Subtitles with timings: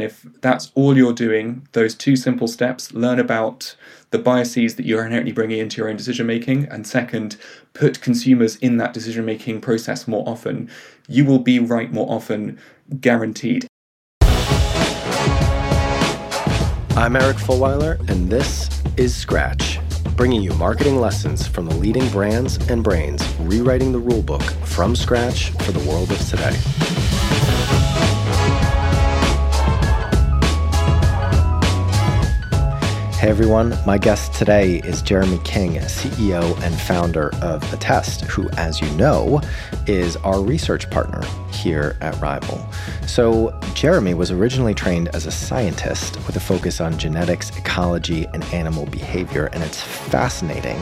[0.00, 3.76] If that's all you're doing, those two simple steps learn about
[4.10, 7.36] the biases that you're inherently bringing into your own decision making, and second,
[7.74, 10.68] put consumers in that decision making process more often,
[11.08, 12.58] you will be right more often,
[13.00, 13.66] guaranteed.
[16.96, 19.78] I'm Eric Fulwiler, and this is Scratch,
[20.16, 25.50] bringing you marketing lessons from the leading brands and brains rewriting the rulebook from scratch
[25.50, 27.19] for the world of today.
[33.20, 38.80] Hey everyone, my guest today is Jeremy King, CEO and founder of Attest, who, as
[38.80, 39.42] you know,
[39.86, 41.20] is our research partner
[41.52, 42.66] here at Rival.
[43.06, 48.42] So, Jeremy was originally trained as a scientist with a focus on genetics, ecology, and
[48.54, 50.80] animal behavior, and it's fascinating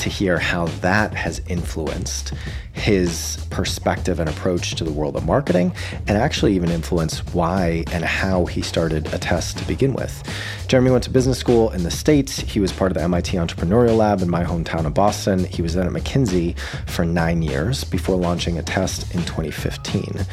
[0.00, 2.32] to hear how that has influenced
[2.72, 5.72] his perspective and approach to the world of marketing,
[6.06, 10.22] and actually even influenced why and how he started Attest to begin with.
[10.68, 12.38] Jeremy went to business school in the States.
[12.40, 15.44] He was part of the MIT Entrepreneurial Lab in my hometown of Boston.
[15.44, 20.26] He was then at McKinsey for nine years before launching Attest in 2015.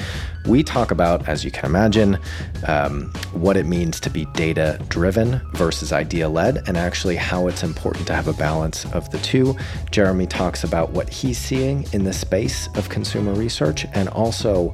[0.46, 2.20] We talk about, as you can imagine,
[2.68, 7.64] um, what it means to be data driven versus idea led, and actually how it's
[7.64, 9.56] important to have a balance of the two.
[9.92, 14.70] Jeremy talks about what he's seeing in the space of consumer research and also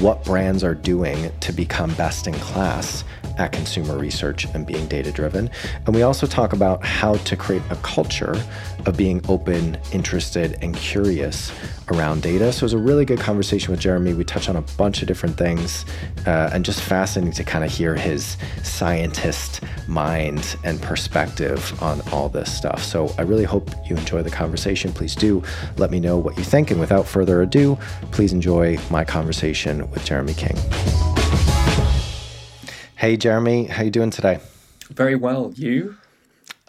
[0.00, 3.04] what brands are doing to become best in class
[3.42, 5.50] at consumer research and being data driven.
[5.84, 8.40] And we also talk about how to create a culture
[8.86, 11.52] of being open, interested, and curious
[11.90, 12.52] around data.
[12.52, 14.14] So it was a really good conversation with Jeremy.
[14.14, 15.84] We touch on a bunch of different things
[16.24, 22.28] uh, and just fascinating to kind of hear his scientist mind and perspective on all
[22.28, 22.80] this stuff.
[22.82, 24.92] So I really hope you enjoy the conversation.
[24.92, 25.42] Please do
[25.78, 26.70] let me know what you think.
[26.70, 27.76] And without further ado,
[28.12, 30.56] please enjoy my conversation with Jeremy King.
[33.02, 34.38] Hey, Jeremy, how are you doing today?
[34.88, 35.52] Very well.
[35.56, 35.96] You?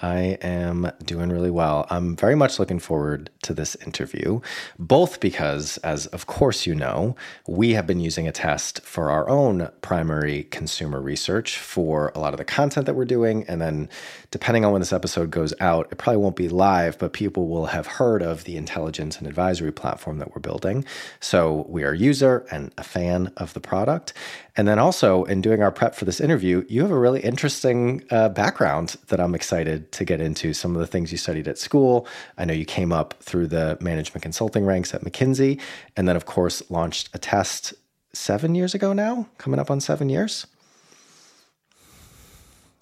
[0.01, 1.85] I am doing really well.
[1.89, 4.41] I'm very much looking forward to this interview,
[4.77, 7.15] both because, as of course you know,
[7.47, 12.37] we have been using Attest for our own primary consumer research for a lot of
[12.37, 13.45] the content that we're doing.
[13.47, 13.87] And then,
[14.31, 17.67] depending on when this episode goes out, it probably won't be live, but people will
[17.67, 20.83] have heard of the intelligence and advisory platform that we're building.
[21.21, 24.13] So we are a user and a fan of the product.
[24.55, 28.03] And then also, in doing our prep for this interview, you have a really interesting
[28.11, 30.53] uh, background that I'm excited to get into.
[30.53, 32.07] Some of the things you studied at school.
[32.37, 35.59] I know you came up through the management consulting ranks at McKinsey,
[35.97, 37.73] and then, of course, launched Attest
[38.13, 40.45] seven years ago now, coming up on seven years.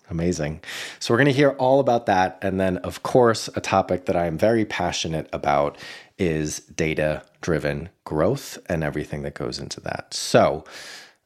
[0.09, 0.59] Amazing.
[0.99, 2.37] So, we're going to hear all about that.
[2.41, 5.77] And then, of course, a topic that I am very passionate about
[6.17, 10.13] is data driven growth and everything that goes into that.
[10.13, 10.65] So,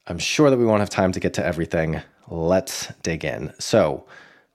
[0.07, 2.01] I'm sure that we won't have time to get to everything.
[2.27, 3.53] Let's dig in.
[3.57, 4.05] So,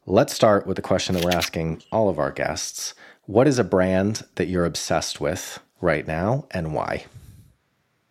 [0.06, 2.94] let's start with the question that we're asking all of our guests
[3.26, 7.06] What is a brand that you're obsessed with right now and why?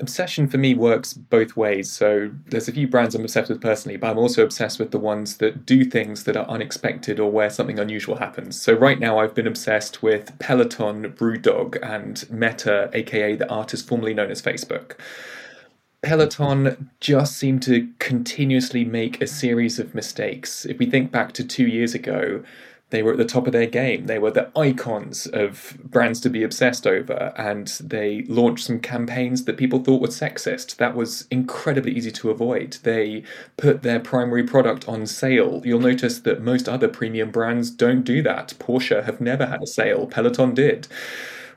[0.01, 1.89] Obsession for me works both ways.
[1.89, 4.99] So, there's a few brands I'm obsessed with personally, but I'm also obsessed with the
[4.99, 8.59] ones that do things that are unexpected or where something unusual happens.
[8.61, 14.13] So, right now, I've been obsessed with Peloton, Brewdog, and Meta, aka the artist formerly
[14.13, 14.97] known as Facebook.
[16.01, 20.65] Peloton just seemed to continuously make a series of mistakes.
[20.65, 22.43] If we think back to two years ago,
[22.91, 24.07] they were at the top of their game.
[24.07, 29.45] They were the icons of brands to be obsessed over, and they launched some campaigns
[29.45, 30.77] that people thought were sexist.
[30.77, 32.77] That was incredibly easy to avoid.
[32.83, 33.23] They
[33.57, 35.61] put their primary product on sale.
[35.63, 38.55] You'll notice that most other premium brands don't do that.
[38.57, 40.87] Porsche have never had a sale, Peloton did.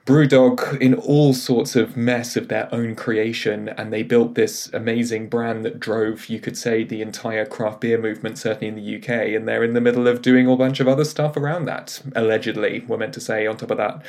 [0.04, 5.28] Brewdog in all sorts of mess of their own creation, and they built this amazing
[5.28, 9.36] brand that drove, you could say, the entire craft beer movement, certainly in the UK.
[9.36, 12.84] And they're in the middle of doing a bunch of other stuff around that, allegedly,
[12.88, 14.02] we're meant to say, on top of that.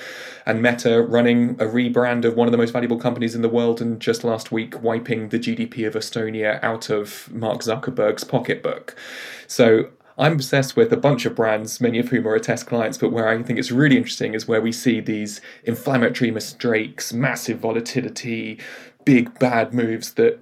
[0.48, 3.80] And Meta running a rebrand of one of the most valuable companies in the world,
[3.80, 8.96] and just last week wiping the GDP of Estonia out of Mark Zuckerberg's pocketbook.
[9.46, 13.12] So I'm obsessed with a bunch of brands, many of whom are Attest clients, but
[13.12, 18.60] where I think it's really interesting is where we see these inflammatory mistakes, massive volatility,
[19.06, 20.38] big bad moves that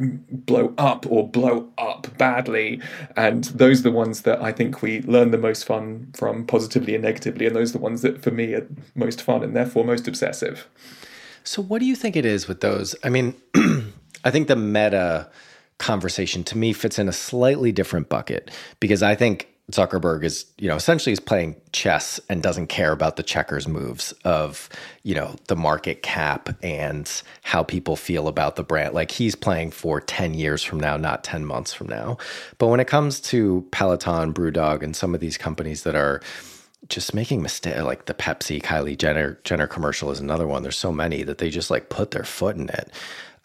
[0.46, 2.82] blow up or blow up badly.
[3.16, 6.94] And those are the ones that I think we learn the most fun from positively
[6.94, 7.46] and negatively.
[7.48, 10.68] And those are the ones that for me are most fun and therefore most obsessive.
[11.44, 12.96] So, what do you think it is with those?
[13.04, 13.34] I mean,
[14.24, 15.30] I think the meta
[15.80, 20.68] conversation to me fits in a slightly different bucket because I think Zuckerberg is, you
[20.68, 24.70] know, essentially is playing chess and doesn't care about the checkers moves of,
[25.04, 28.94] you know, the market cap and how people feel about the brand.
[28.94, 32.18] Like he's playing for 10 years from now, not 10 months from now.
[32.58, 36.22] But when it comes to Peloton, Brewdog, and some of these companies that are
[36.88, 40.64] just making mistakes, like the Pepsi Kylie Jenner Jenner commercial is another one.
[40.64, 42.92] There's so many that they just like put their foot in it.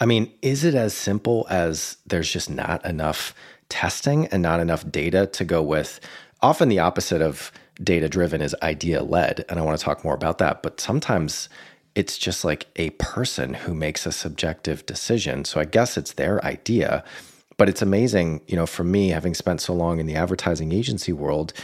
[0.00, 3.34] I mean, is it as simple as there's just not enough
[3.68, 6.00] testing and not enough data to go with.
[6.42, 7.50] Often the opposite of
[7.82, 9.44] data driven is idea led.
[9.48, 10.62] And I want to talk more about that.
[10.62, 11.48] But sometimes
[11.94, 15.44] it's just like a person who makes a subjective decision.
[15.44, 17.04] So I guess it's their idea.
[17.56, 21.12] But it's amazing, you know, for me, having spent so long in the advertising agency
[21.12, 21.54] world,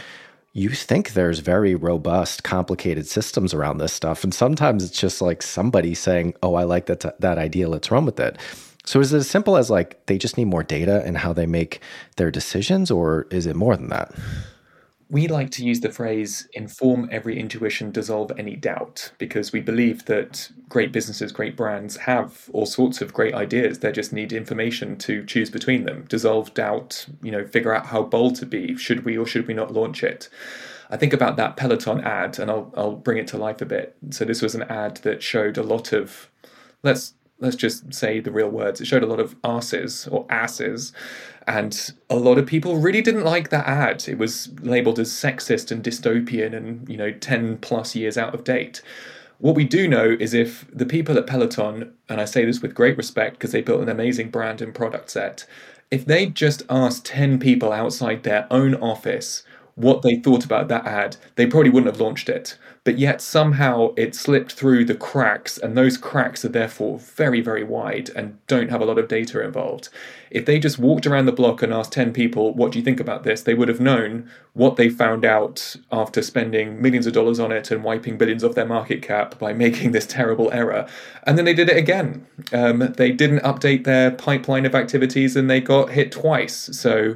[0.53, 4.23] you think there's very robust, complicated systems around this stuff.
[4.23, 8.05] And sometimes it's just like somebody saying, Oh, I like that, that idea, let's run
[8.05, 8.37] with it.
[8.85, 11.45] So is it as simple as like they just need more data and how they
[11.45, 11.81] make
[12.17, 14.13] their decisions, or is it more than that?
[15.09, 20.05] We like to use the phrase inform every intuition, dissolve any doubt, because we believe
[20.05, 23.79] that great businesses, great brands have all sorts of great ideas.
[23.79, 28.01] They just need information to choose between them, dissolve doubt, you know, figure out how
[28.01, 28.75] bold to be.
[28.75, 30.29] Should we or should we not launch it?
[30.89, 33.95] I think about that Peloton ad and I'll, I'll bring it to life a bit.
[34.09, 36.29] So, this was an ad that showed a lot of,
[36.81, 38.79] let's let's just say the real words.
[38.81, 40.93] It showed a lot of asses or asses,
[41.47, 44.07] and a lot of people really didn't like that ad.
[44.07, 48.43] It was labeled as sexist and dystopian and, you know, 10 plus years out of
[48.43, 48.81] date.
[49.39, 52.75] What we do know is if the people at Peloton, and I say this with
[52.75, 55.45] great respect because they built an amazing brand and product set,
[55.91, 59.43] if they just asked 10 people outside their own office
[59.75, 63.93] what they thought about that ad, they probably wouldn't have launched it but yet somehow
[63.95, 68.69] it slipped through the cracks, and those cracks are therefore very, very wide and don't
[68.69, 69.87] have a lot of data involved.
[70.29, 72.99] If they just walked around the block and asked 10 people, What do you think
[72.99, 73.43] about this?
[73.43, 77.71] they would have known what they found out after spending millions of dollars on it
[77.71, 80.85] and wiping billions off their market cap by making this terrible error.
[81.23, 82.25] And then they did it again.
[82.51, 86.69] Um, they didn't update their pipeline of activities and they got hit twice.
[86.73, 87.15] So,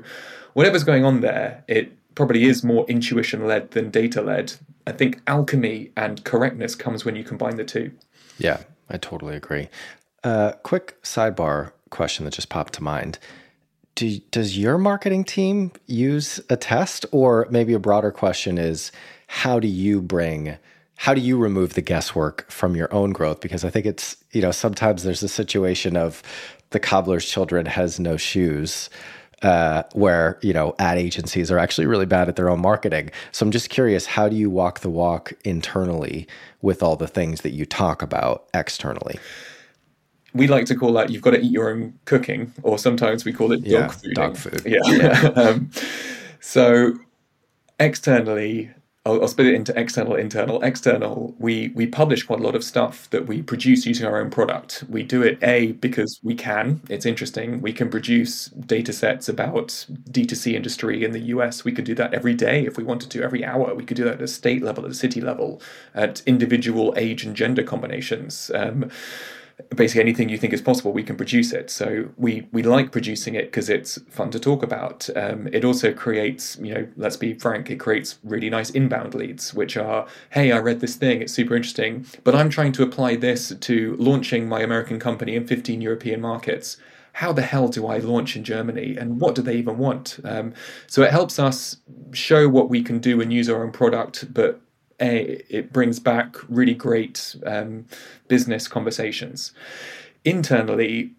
[0.54, 4.52] whatever's going on there, it probably is more intuition led than data led.
[4.88, 7.92] I think alchemy and correctness comes when you combine the two.
[8.40, 9.70] Yeah, I totally agree.
[10.24, 13.20] Uh, quick sidebar question that just popped to mind.
[13.94, 17.06] Do, does your marketing team use Attest?
[17.12, 18.92] Or maybe a broader question is
[19.28, 20.58] how do you bring
[21.00, 24.42] how do you remove the guesswork from your own growth because i think it's you
[24.42, 26.24] know sometimes there's a situation of
[26.72, 28.90] the cobbler's children has no shoes
[29.44, 33.12] uh, where you know ad agencies are actually really bad at their own marketing.
[33.32, 36.28] So I'm just curious, how do you walk the walk internally
[36.62, 39.20] with all the things that you talk about externally?
[40.34, 43.34] We like to call that you've got to eat your own cooking, or sometimes we
[43.34, 44.14] call it dog yeah, food.
[44.14, 44.62] Dog food.
[44.66, 44.80] Yeah.
[44.86, 45.30] yeah.
[45.36, 45.72] um,
[46.40, 46.94] so
[47.80, 48.72] externally,
[49.08, 50.62] I'll, I'll, split it into external, internal.
[50.62, 54.30] External, we we publish quite a lot of stuff that we produce using our own
[54.30, 54.84] product.
[54.90, 56.82] We do it a because we can.
[56.90, 57.62] It's interesting.
[57.62, 61.64] We can produce data sets about D2C industry in the US.
[61.64, 63.74] We could do that every day if we wanted to, every hour.
[63.74, 65.62] We could do that at a state level, at a city level,
[65.96, 68.52] at individual age and gender combinations.
[68.54, 68.92] Um,
[69.76, 71.70] basically anything you think is possible, we can produce it.
[71.70, 75.10] So we we like producing it because it's fun to talk about.
[75.16, 79.54] Um, it also creates, you know, let's be frank, it creates really nice inbound leads,
[79.54, 83.16] which are, hey, I read this thing, it's super interesting, but I'm trying to apply
[83.16, 86.78] this to launching my American company in 15 European markets.
[87.14, 90.20] How the hell do I launch in Germany, and what do they even want?
[90.24, 90.54] Um,
[90.86, 91.78] so it helps us
[92.12, 94.62] show what we can do and use our own product, but
[95.00, 97.86] a, it brings back really great um,
[98.28, 99.52] business conversations.
[100.26, 101.12] Internally,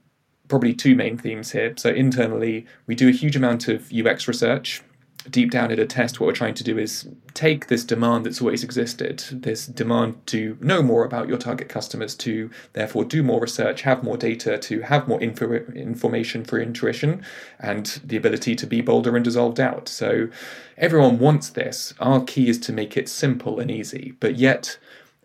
[0.49, 1.75] probably two main themes here.
[1.77, 4.83] So, internally, we do a huge amount of UX research.
[5.31, 8.65] Deep down at test, what we're trying to do is take this demand that's always
[8.65, 13.83] existed, this demand to know more about your target customers, to therefore do more research,
[13.83, 17.23] have more data, to have more info- information for intuition,
[17.59, 19.89] and the ability to be bolder and dissolve doubt.
[19.89, 20.29] So,
[20.77, 21.95] everyone wants this.
[22.01, 24.79] Our key is to make it simple and easy, but yet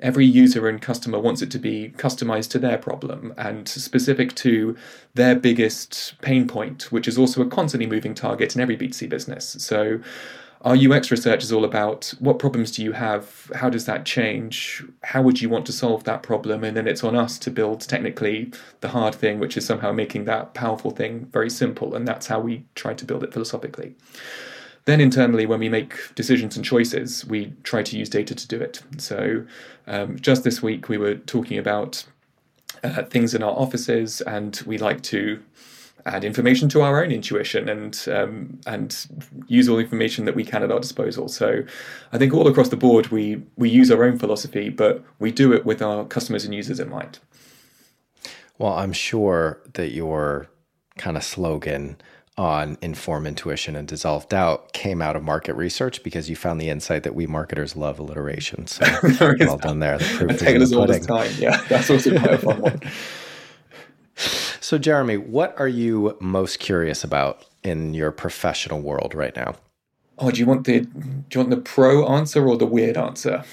[0.04, 4.76] every user and customer wants it to be customized to their problem and specific to
[5.16, 9.56] their biggest pain point, which is also a constantly moving target in every B2C business.
[9.60, 10.02] So
[10.62, 13.52] our UX research is all about what problems do you have?
[13.56, 14.84] How does that change?
[15.04, 16.64] How would you want to solve that problem?
[16.64, 20.26] And then it's on us to build technically the hard thing, which is somehow making
[20.26, 21.96] that powerful thing very simple.
[21.96, 23.96] And that's how we try to build it philosophically.
[24.86, 28.60] Then internally, when we make decisions and choices, we try to use data to do
[28.60, 28.84] it.
[28.98, 29.46] So
[29.88, 32.04] um, just this week, we were talking about
[32.84, 35.42] uh, things in our offices, and we like to
[36.06, 39.08] add information to our own intuition and um, and
[39.48, 41.30] use all information that we can at our disposal.
[41.30, 41.64] So
[42.12, 45.54] I think all across the board we we use our own philosophy, but we do
[45.54, 47.20] it with our customers and users in mind.
[48.58, 50.48] Well, I'm sure that your
[50.98, 51.98] kind of slogan
[52.38, 56.70] on inform intuition and dissolve doubt came out of market research because you found the
[56.70, 58.66] insight that we marketers love alliteration.
[58.68, 58.86] So
[59.40, 59.98] well done there.
[59.98, 61.04] The proof in the pudding.
[61.04, 61.32] Time.
[61.38, 62.82] Yeah, that's also quite a fun one.
[64.16, 69.56] So, Jeremy, what are you most curious about in your professional world right now?
[70.18, 70.90] Oh, do you want the do
[71.34, 73.44] you want the pro answer or the weird answer?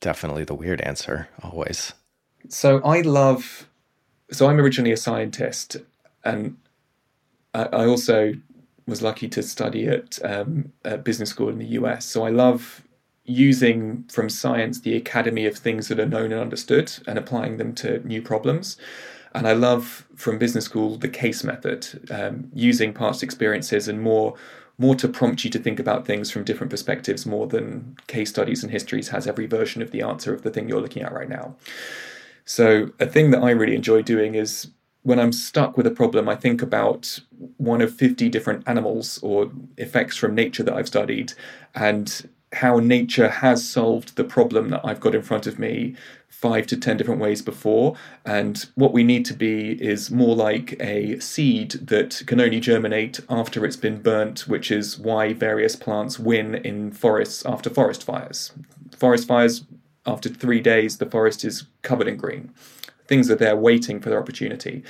[0.00, 1.92] Definitely the weird answer, always.
[2.48, 3.68] So I love
[4.30, 5.76] so I'm originally a scientist
[6.24, 6.56] and
[7.54, 8.34] I, I also
[8.86, 12.04] was lucky to study at, um, at business school in the US.
[12.04, 12.82] So I love
[13.24, 17.74] using from science the academy of things that are known and understood and applying them
[17.76, 18.76] to new problems.
[19.34, 24.34] And I love from business school the case method, um, using past experiences and more
[24.76, 28.64] more to prompt you to think about things from different perspectives more than case studies
[28.64, 31.28] and histories has every version of the answer of the thing you're looking at right
[31.28, 31.54] now.
[32.44, 34.68] So a thing that I really enjoy doing is
[35.04, 37.20] when I'm stuck with a problem, I think about
[37.58, 41.34] one of 50 different animals or effects from nature that I've studied
[41.74, 45.94] and how nature has solved the problem that I've got in front of me
[46.28, 47.96] five to 10 different ways before.
[48.24, 53.20] And what we need to be is more like a seed that can only germinate
[53.28, 58.52] after it's been burnt, which is why various plants win in forests after forest fires.
[58.96, 59.64] Forest fires,
[60.06, 62.52] after three days, the forest is covered in green
[63.06, 64.82] things are there waiting for their opportunity.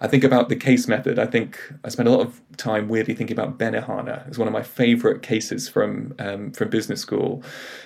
[0.00, 1.18] I think about the case method.
[1.18, 4.26] I think I spend a lot of time weirdly thinking about Benihana.
[4.26, 7.42] It's one of my favorite cases from um, from business school.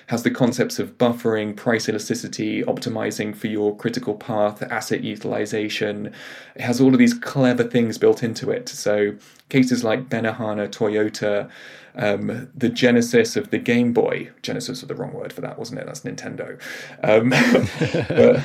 [0.06, 6.14] Has the concepts of buffering, price elasticity, optimizing for your critical path, asset utilization.
[6.54, 8.68] It has all of these clever things built into it.
[8.70, 9.16] So
[9.48, 11.50] cases like Benihana, Toyota
[11.96, 14.30] um, the genesis of the Game Boy.
[14.42, 15.86] Genesis was the wrong word for that, wasn't it?
[15.86, 16.60] That's Nintendo.
[17.02, 17.32] Um,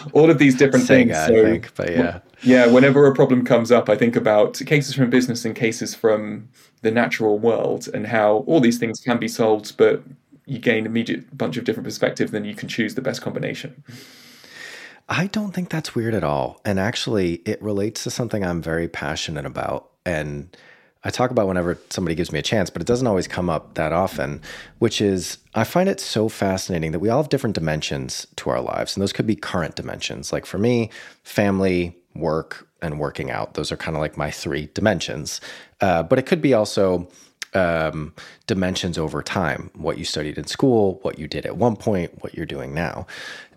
[0.13, 1.17] all of these different Sega, things.
[1.17, 2.19] So, I think, but yeah.
[2.43, 6.49] Yeah, whenever a problem comes up, I think about cases from business and cases from
[6.81, 10.01] the natural world and how all these things can be solved, but
[10.45, 13.83] you gain immediate bunch of different perspectives, then you can choose the best combination.
[15.09, 16.61] I don't think that's weird at all.
[16.63, 19.89] And actually, it relates to something I'm very passionate about.
[20.05, 20.55] And
[21.03, 23.73] I talk about whenever somebody gives me a chance, but it doesn't always come up
[23.73, 24.41] that often,
[24.79, 28.61] which is I find it so fascinating that we all have different dimensions to our
[28.61, 28.95] lives.
[28.95, 30.31] And those could be current dimensions.
[30.31, 30.91] Like for me,
[31.23, 33.53] family, work, and working out.
[33.55, 35.41] Those are kind of like my three dimensions.
[35.79, 37.07] Uh, but it could be also
[37.53, 38.13] um,
[38.47, 42.33] dimensions over time what you studied in school, what you did at one point, what
[42.35, 43.07] you're doing now.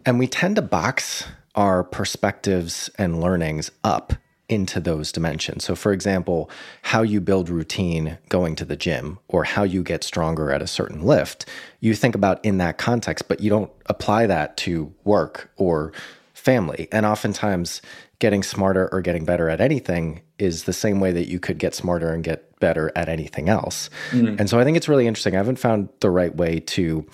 [0.06, 4.14] And we tend to box our perspectives and learnings up
[4.48, 5.64] into those dimensions.
[5.64, 6.50] So, for example,
[6.82, 10.66] how you build routine going to the gym or how you get stronger at a
[10.66, 11.46] certain lift,
[11.80, 15.92] you think about in that context, but you don't apply that to work or
[16.34, 16.88] family.
[16.92, 17.80] And oftentimes,
[18.18, 21.74] getting smarter or getting better at anything is the same way that you could get
[21.74, 23.88] smarter and get better at anything else.
[24.10, 24.36] Mm-hmm.
[24.38, 25.34] And so, I think it's really interesting.
[25.34, 27.06] I haven't found the right way to,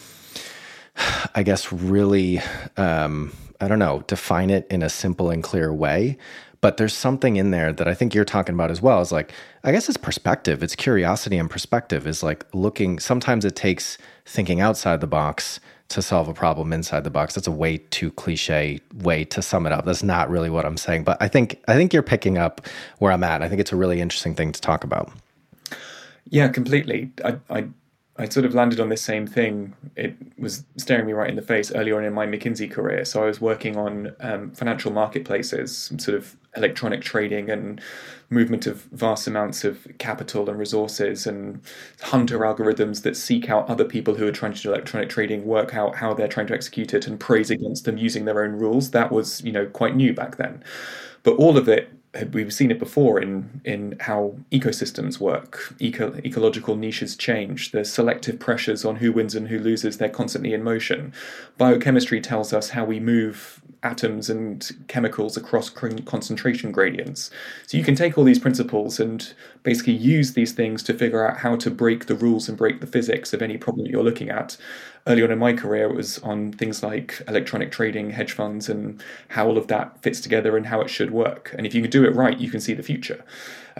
[1.34, 2.40] I guess, really.
[2.76, 3.32] Um,
[3.62, 6.16] I don't know, define it in a simple and clear way.
[6.60, 9.00] But there's something in there that I think you're talking about as well.
[9.00, 9.32] Is like,
[9.64, 12.98] I guess it's perspective, it's curiosity and perspective is like looking.
[12.98, 15.58] Sometimes it takes thinking outside the box
[15.90, 17.34] to solve a problem inside the box.
[17.34, 19.84] That's a way too cliche way to sum it up.
[19.84, 21.04] That's not really what I'm saying.
[21.04, 22.66] But I think I think you're picking up
[22.98, 23.42] where I'm at.
[23.42, 25.10] I think it's a really interesting thing to talk about.
[26.28, 27.10] Yeah, completely.
[27.24, 27.68] I, I
[28.20, 29.74] I sort of landed on this same thing.
[29.96, 33.06] It was staring me right in the face earlier on in my McKinsey career.
[33.06, 37.80] So I was working on um, financial marketplaces, sort of electronic trading and
[38.28, 41.62] movement of vast amounts of capital and resources, and
[42.02, 45.74] hunter algorithms that seek out other people who are trying to do electronic trading, work
[45.74, 48.90] out how they're trying to execute it, and praise against them using their own rules.
[48.90, 50.62] That was, you know, quite new back then.
[51.22, 51.90] But all of it
[52.32, 55.74] we've seen it before in in how ecosystems work.
[55.78, 57.72] Eco, ecological niches change.
[57.72, 59.98] There's selective pressures on who wins and who loses.
[59.98, 61.12] They're constantly in motion.
[61.56, 67.30] Biochemistry tells us how we move atoms and chemicals across concentration gradients
[67.66, 69.32] so you can take all these principles and
[69.62, 72.86] basically use these things to figure out how to break the rules and break the
[72.86, 74.56] physics of any problem that you're looking at
[75.06, 79.02] early on in my career, it was on things like electronic trading, hedge funds, and
[79.28, 81.54] how all of that fits together and how it should work.
[81.56, 83.24] And if you can do it right, you can see the future.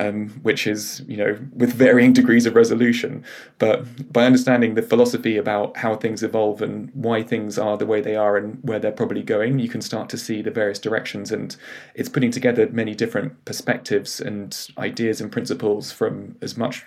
[0.01, 3.23] Um, which is you know with varying degrees of resolution.
[3.59, 8.01] But by understanding the philosophy about how things evolve and why things are the way
[8.01, 11.31] they are and where they're probably going, you can start to see the various directions.
[11.31, 11.55] And
[11.95, 16.85] it's putting together many different perspectives and ideas and principles from as much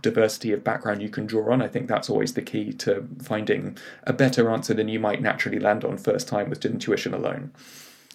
[0.00, 1.60] diversity of background you can draw on.
[1.60, 5.58] I think that's always the key to finding a better answer than you might naturally
[5.58, 7.52] land on first time with intuition alone.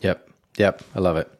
[0.01, 0.27] Yep.
[0.57, 0.83] Yep.
[0.95, 1.38] I love it.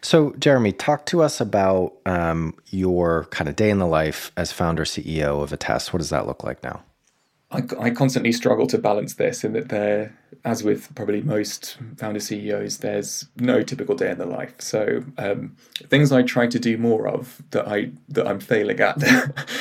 [0.00, 4.52] So, Jeremy, talk to us about um, your kind of day in the life as
[4.52, 5.92] founder CEO of Attest.
[5.92, 6.82] What does that look like now?
[7.78, 12.78] I, constantly struggle to balance this in that there, as with probably most founder CEOs,
[12.78, 14.54] there's no typical day in the life.
[14.58, 15.56] So um,
[15.88, 19.02] things I try to do more of that I that I'm failing at.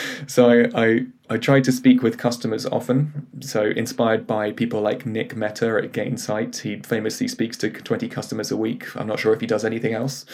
[0.28, 3.28] so I, I I try to speak with customers often.
[3.40, 8.52] So inspired by people like Nick Mehta at Gainsight, he famously speaks to 20 customers
[8.52, 8.96] a week.
[8.96, 10.26] I'm not sure if he does anything else.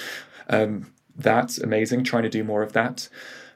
[0.50, 2.04] Um, that's amazing.
[2.04, 3.08] Trying to do more of that.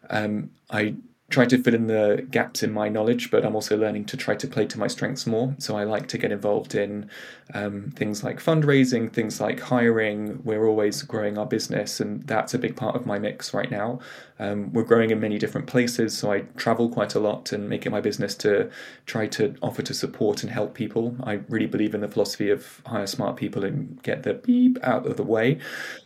[0.10, 0.96] Um, I
[1.34, 4.36] try to fill in the gaps in my knowledge, but I'm also learning to try
[4.36, 5.56] to play to my strengths more.
[5.58, 7.10] So I like to get involved in
[7.56, 10.44] um, things like fundraising, things like hiring.
[10.44, 14.00] We're always growing our business, and that's a big part of my mix right now.
[14.38, 17.88] Um, we're growing in many different places, so I travel quite a lot and make
[17.88, 18.70] it my business to
[19.08, 21.16] try to offer to support and help people.
[21.24, 25.08] I really believe in the philosophy of hire smart people and get the beep out
[25.08, 25.58] of the way.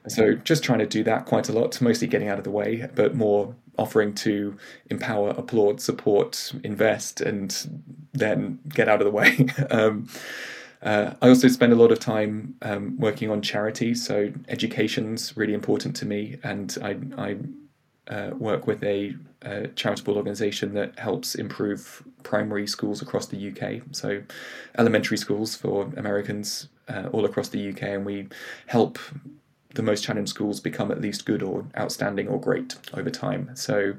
[0.08, 2.88] So just trying to do that quite a lot, mostly getting out of the way,
[2.96, 4.58] but more offering to
[4.90, 9.48] empower, applaud, support, invest, and then get out of the way.
[9.70, 10.08] um,
[10.82, 15.54] uh, I also spend a lot of time um, working on charity, so education's really
[15.54, 17.38] important to me, and I, I
[18.14, 23.82] uh, work with a, a, charitable organisation that helps improve primary schools across the UK,
[23.92, 24.22] so
[24.78, 28.28] elementary schools for Americans uh, all across the UK, and we
[28.68, 29.00] help
[29.78, 33.52] the most challenged schools become at least good or outstanding or great over time.
[33.54, 33.94] So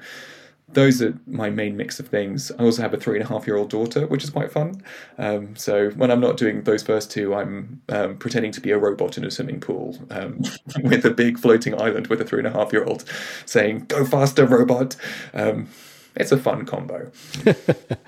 [0.71, 2.53] those are my main mix of things.
[2.59, 4.83] I also have a three and a half year old daughter, which is quite fun.
[5.17, 8.79] Um, so when I'm not doing those first two, I'm um, pretending to be a
[8.79, 10.43] robot in a swimming pool um,
[10.83, 13.05] with a big floating island with a three and a half year old
[13.47, 14.97] saying, Go faster, robot.
[15.33, 15.69] Um,
[16.17, 17.13] it's a fun combo.
[17.47, 17.99] it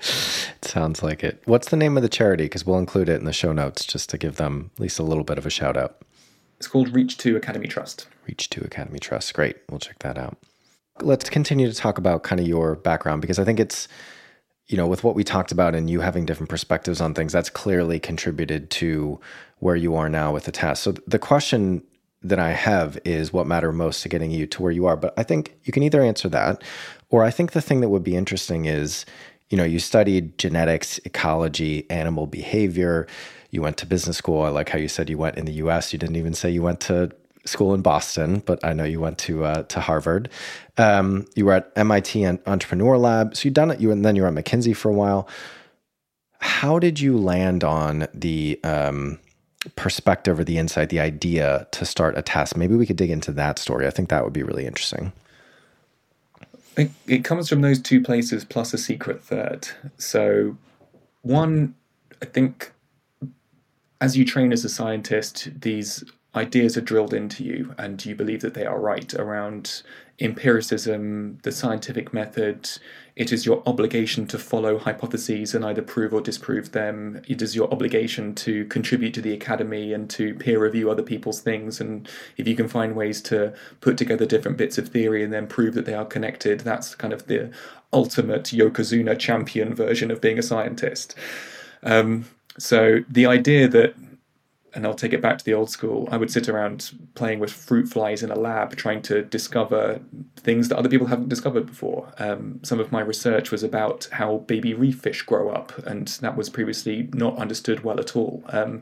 [0.61, 1.41] sounds like it.
[1.45, 2.43] What's the name of the charity?
[2.43, 5.03] Because we'll include it in the show notes just to give them at least a
[5.03, 6.03] little bit of a shout out.
[6.61, 8.05] It's called Reach 2 Academy Trust.
[8.27, 9.33] Reach 2 Academy Trust.
[9.33, 9.57] Great.
[9.71, 10.37] We'll check that out.
[10.99, 13.87] Let's continue to talk about kind of your background because I think it's,
[14.67, 17.49] you know, with what we talked about and you having different perspectives on things, that's
[17.49, 19.19] clearly contributed to
[19.57, 20.83] where you are now with Attest.
[20.83, 21.81] So the question
[22.21, 24.95] that I have is what mattered most to getting you to where you are.
[24.95, 26.63] But I think you can either answer that,
[27.09, 29.03] or I think the thing that would be interesting is,
[29.49, 33.07] you know, you studied genetics, ecology, animal behavior
[33.51, 34.41] you went to business school.
[34.41, 35.93] I like how you said you went in the U.S.
[35.93, 37.11] You didn't even say you went to
[37.45, 40.29] school in Boston, but I know you went to uh, to Harvard.
[40.77, 43.79] Um, you were at MIT and Entrepreneur Lab, so you done it.
[43.79, 45.27] You and then you were at McKinsey for a while.
[46.39, 49.19] How did you land on the um,
[49.75, 52.57] perspective or the insight, the idea to start Attest?
[52.57, 53.85] Maybe we could dig into that story.
[53.85, 55.11] I think that would be really interesting.
[56.77, 59.67] It, it comes from those two places plus a secret third.
[59.97, 60.57] So,
[61.21, 61.75] one,
[62.21, 62.71] I think
[64.01, 68.41] as you train as a scientist, these ideas are drilled into you and you believe
[68.41, 69.83] that they are right around
[70.19, 72.69] empiricism, the scientific method.
[73.15, 77.21] It is your obligation to follow hypotheses and either prove or disprove them.
[77.27, 81.41] It is your obligation to contribute to the academy and to peer review other people's
[81.41, 81.81] things.
[81.81, 85.47] And if you can find ways to put together different bits of theory and then
[85.47, 87.51] prove that they are connected, that's kind of the
[87.93, 91.13] ultimate Yokozuna champion version of being a scientist.
[91.83, 92.25] Um,
[92.57, 93.95] so the idea that
[94.73, 96.07] and I'll take it back to the old school.
[96.11, 99.99] I would sit around playing with fruit flies in a lab, trying to discover
[100.37, 102.13] things that other people haven't discovered before.
[102.19, 106.37] Um, some of my research was about how baby reef fish grow up, and that
[106.37, 108.43] was previously not understood well at all.
[108.49, 108.81] Um,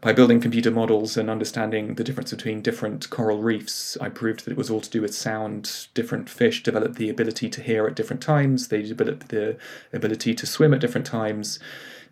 [0.00, 4.52] by building computer models and understanding the difference between different coral reefs, I proved that
[4.52, 5.88] it was all to do with sound.
[5.92, 9.58] Different fish develop the ability to hear at different times, they develop the
[9.92, 11.58] ability to swim at different times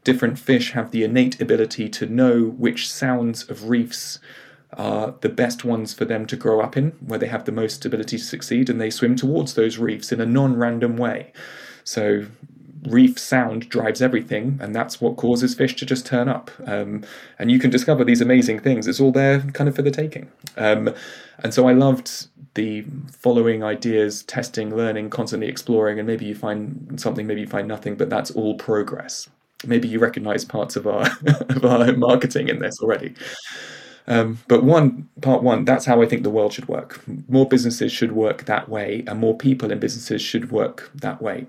[0.06, 4.20] different fish have the innate ability to know which sounds of reefs
[4.74, 7.84] are the best ones for them to grow up in, where they have the most
[7.84, 11.32] ability to succeed, and they swim towards those reefs in a non random way.
[11.82, 12.26] So,
[12.84, 16.52] reef sound drives everything, and that's what causes fish to just turn up.
[16.66, 17.04] Um,
[17.40, 18.86] and you can discover these amazing things.
[18.86, 20.30] It's all there kind of for the taking.
[20.56, 20.94] Um,
[21.40, 27.00] and so I loved the following ideas, testing, learning, constantly exploring, and maybe you find
[27.00, 29.28] something, maybe you find nothing, but that's all progress
[29.64, 31.06] maybe you recognize parts of our
[31.48, 33.14] of our marketing in this already.
[34.08, 37.02] Um, but one part one, that's how I think the world should work.
[37.28, 41.46] More businesses should work that way, and more people in businesses should work that way.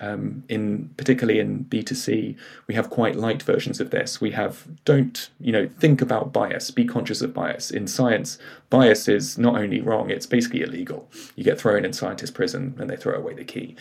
[0.00, 2.36] Um, in particularly in B2C,
[2.68, 4.20] we have quite light versions of this.
[4.20, 7.70] We have don't you know think about bias, be conscious of bias.
[7.70, 8.38] In science,
[8.70, 11.08] bias is not only wrong; it's basically illegal.
[11.36, 13.76] You get thrown in scientist prison, and they throw away the key.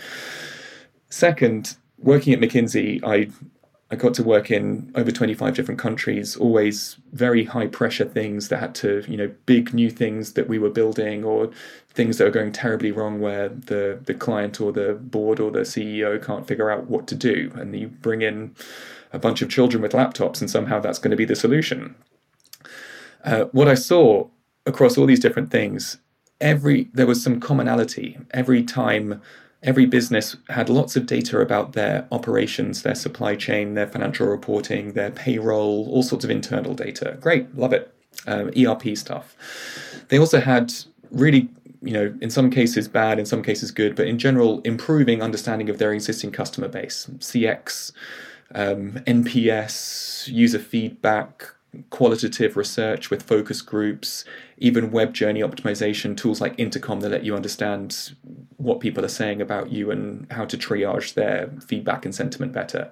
[1.10, 3.30] Second, working at McKinsey, I
[3.92, 8.60] I got to work in over 25 different countries, always very high pressure things that
[8.60, 11.50] had to, you know, big new things that we were building or
[11.90, 15.62] things that are going terribly wrong where the, the client or the board or the
[15.62, 17.52] CEO can't figure out what to do.
[17.56, 18.56] And you bring in
[19.12, 21.96] a bunch of children with laptops and somehow that's going to be the solution.
[23.26, 24.28] Uh, what I saw
[24.68, 25.98] across all these different things,
[26.40, 28.20] every there was some commonality.
[28.32, 29.20] Every time
[29.64, 34.94] every business had lots of data about their operations, their supply chain, their financial reporting,
[34.94, 37.18] their payroll, all sorts of internal data.
[37.20, 37.94] Great, love it.
[38.28, 39.36] Um, ERP stuff.
[40.10, 40.74] They also had
[41.12, 41.50] really,
[41.82, 45.70] you know, in some cases bad, in some cases good, but in general, improving understanding
[45.70, 47.92] of their existing customer base, CX,
[48.56, 51.54] um, NPS, user feedback,
[51.92, 54.26] qualitative research with focus groups,
[54.58, 58.16] even web journey optimization tools like Intercom that let you understand
[58.60, 62.92] what people are saying about you and how to triage their feedback and sentiment better.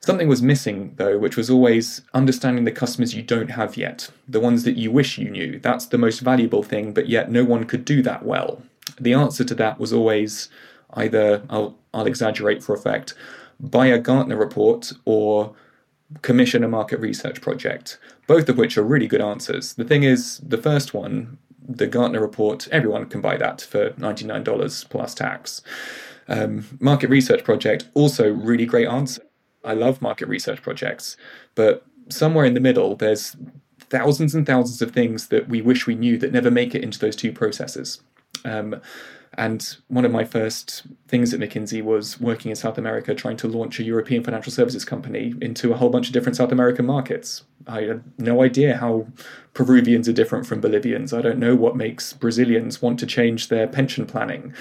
[0.00, 4.40] Something was missing, though, which was always understanding the customers you don't have yet, the
[4.40, 5.58] ones that you wish you knew.
[5.58, 8.62] That's the most valuable thing, but yet no one could do that well.
[8.98, 10.48] The answer to that was always
[10.94, 13.12] either, I'll, I'll exaggerate for effect,
[13.58, 15.54] buy a Gartner report or
[16.22, 19.74] commission a market research project, both of which are really good answers.
[19.74, 24.88] The thing is, the first one, the Gartner report, everyone can buy that for $99
[24.88, 25.62] plus tax.
[26.28, 29.22] Um, market research project, also really great answer.
[29.64, 31.16] I love market research projects,
[31.54, 33.36] but somewhere in the middle, there's
[33.78, 36.98] thousands and thousands of things that we wish we knew that never make it into
[36.98, 38.00] those two processes.
[38.44, 38.80] Um,
[39.34, 43.48] and one of my first things at McKinsey was working in South America, trying to
[43.48, 47.44] launch a European financial services company into a whole bunch of different South American markets.
[47.66, 49.06] I had no idea how
[49.54, 51.12] Peruvians are different from Bolivians.
[51.12, 54.52] I don't know what makes Brazilians want to change their pension planning.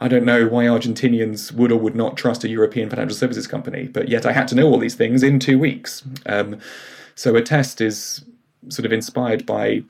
[0.00, 3.86] I don't know why Argentinians would or would not trust a European financial services company,
[3.86, 6.02] but yet I had to know all these things in two weeks.
[6.26, 6.58] Um,
[7.14, 8.24] so test is
[8.68, 9.84] sort of inspired by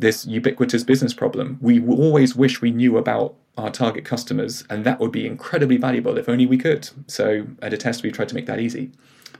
[0.00, 1.58] this ubiquitous business problem.
[1.60, 6.16] We always wish we knew about our target customers, and that would be incredibly valuable
[6.18, 6.88] if only we could.
[7.06, 8.90] So at Attest, we tried to make that easy.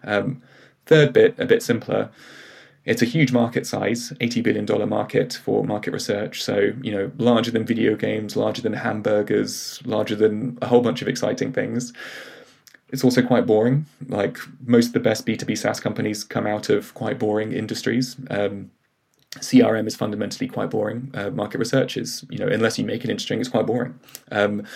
[0.05, 0.43] Um,
[0.87, 2.11] third bit, a bit simpler.
[2.85, 6.43] It's a huge market size, $80 billion market for market research.
[6.43, 11.03] So, you know, larger than video games, larger than hamburgers, larger than a whole bunch
[11.03, 11.93] of exciting things.
[12.89, 13.87] It's also quite boring.
[14.09, 18.17] Like most of the best B2B SaaS companies come out of quite boring industries.
[18.31, 18.71] Um,
[19.37, 21.11] CRM is fundamentally quite boring.
[21.15, 23.99] Uh, market research is, you know, unless you make it interesting, it's quite boring.
[24.33, 24.67] Um,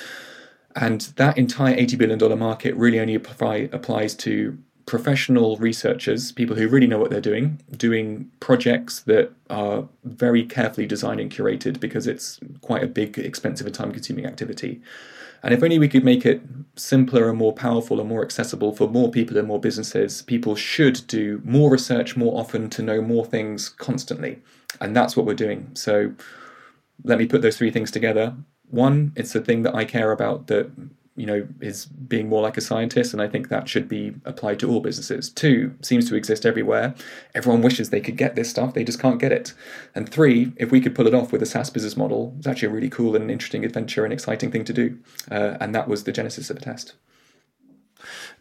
[0.77, 6.69] and that entire $80 billion market really only apply, applies to professional researchers, people who
[6.69, 12.07] really know what they're doing, doing projects that are very carefully designed and curated because
[12.07, 14.81] it's quite a big, expensive, and time consuming activity.
[15.45, 16.41] And if only we could make it
[16.75, 21.07] simpler and more powerful and more accessible for more people and more businesses, people should
[21.07, 24.41] do more research more often to know more things constantly.
[24.81, 25.71] And that's what we're doing.
[25.75, 26.15] So
[27.05, 28.35] let me put those three things together.
[28.71, 30.71] One, it's a thing that I care about that
[31.17, 34.59] you know, is being more like a scientist, and I think that should be applied
[34.61, 35.31] to all businesses.
[35.31, 36.95] Two, seems to exist everywhere.
[37.35, 39.55] Everyone wishes they could get this stuff, they just can't get it.
[39.95, 42.69] And three, if we could pull it off with a SaaS business model, it's actually
[42.69, 44.99] a really cool and interesting adventure and exciting thing to do.
[45.31, 46.95] Uh, and that was the genesis of the test.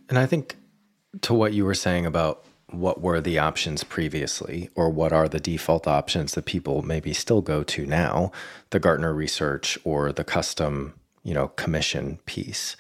[0.10, 0.58] And I think
[1.22, 5.40] to what you were saying about what were the options previously, or what are the
[5.40, 8.32] default options that people maybe still go to now,
[8.72, 12.76] the Gartner research or the custom you know, commission piece.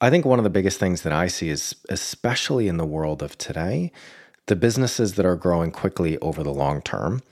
[0.00, 3.22] I think one of the biggest things that I see is, especially in the world
[3.22, 3.90] of today,
[4.46, 7.22] the businesses that are growing quickly over the long term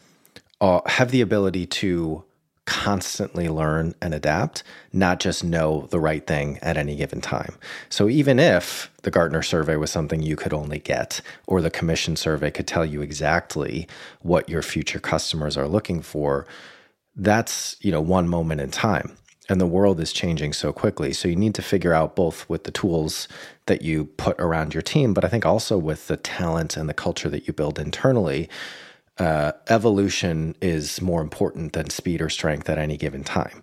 [0.61, 2.25] uh, have the ability to
[2.65, 7.55] constantly learn and adapt, not just know the right thing at any given time.
[7.89, 12.17] So even if the Gartner survey was something you could only get, or the commission
[12.17, 13.87] survey could tell you exactly
[14.21, 16.47] what your future customers are looking for,
[17.15, 19.17] that's you know one moment in time
[19.49, 21.13] and the world is changing so quickly.
[21.13, 23.29] So you need to figure out both with the tools
[23.67, 26.95] that you put around your team, but I think also with the talent and the
[26.95, 28.49] culture that you build internally.
[29.19, 33.63] Uh, evolution is more important than speed or strength at any given time.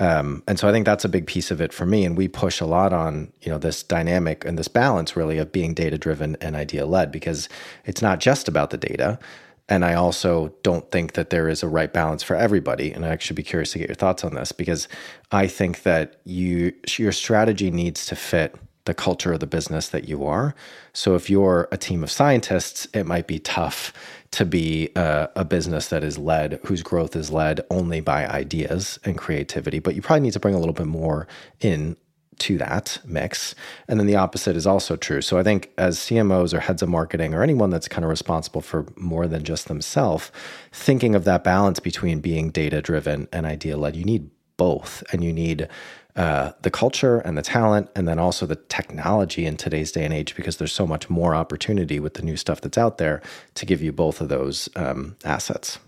[0.00, 2.04] Um, and so I think that's a big piece of it for me.
[2.04, 5.52] And we push a lot on, you know, this dynamic and this balance really of
[5.52, 7.48] being data driven and idea led, because
[7.84, 9.18] it's not just about the data
[9.68, 12.92] And I also don't think that there is a right balance for everybody.
[12.92, 14.88] And I actually be curious to get your thoughts on this because
[15.30, 18.54] I think that you your strategy needs to fit
[18.88, 20.54] the culture of the business that you are.
[20.94, 23.92] So if you're a team of scientists, it might be tough
[24.30, 28.98] to be a, a, business that is led, whose growth is led only by ideas
[29.04, 29.78] and creativity.
[29.78, 31.28] But you probably need to bring a little bit more
[31.60, 31.98] in
[32.38, 33.54] to that mix.
[33.88, 35.20] And then the opposite is also true.
[35.20, 38.60] So I think as CMOs or heads of marketing or anyone that's kind of responsible
[38.60, 40.30] for more than just themselves,
[40.72, 45.02] thinking of that balance between being data driven and idea led, you need both.
[45.12, 45.68] And you need
[46.16, 50.12] uh, the culture and the talent, and then also the technology in today's day and
[50.12, 53.22] age, because there's so much more opportunity with the new stuff that's out there
[53.54, 55.78] to give you both of those um, assets.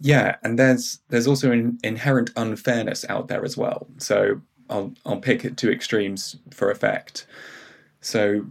[0.00, 3.86] Yeah, and there's there's also an inherent unfairness out there as well.
[3.98, 7.26] So I'll I'll pick two extremes for effect.
[8.00, 8.46] So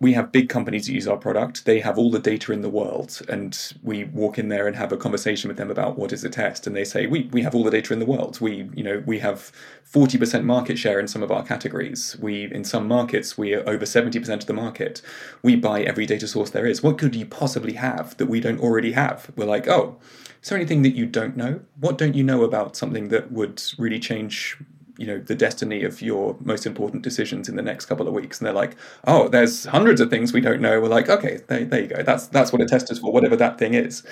[0.00, 1.66] we have big companies that use our product.
[1.66, 4.92] They have all the data in the world, and we walk in there and have
[4.92, 7.64] a conversation with them about what is Attest, and they say we we have all
[7.64, 8.40] the data in the world.
[8.40, 9.52] We you know we have
[9.84, 12.16] forty percent market share in some of our categories.
[12.18, 15.02] We in some markets we are over seventy percent of the market.
[15.42, 16.82] We buy every data source there is.
[16.82, 19.30] What could you possibly have that we don't already have?
[19.36, 19.98] We're like, oh,
[20.42, 21.60] is there anything that you don't know?
[21.78, 24.56] What don't you know about something that would really change
[25.00, 28.38] you know the destiny of your most important decisions in the next couple of weeks.
[28.38, 30.80] And they're like oh there's hundreds of things we don't know.
[30.80, 32.02] We're like okay there, there you go.
[32.02, 34.02] That's that's what Attest is for whatever that thing is.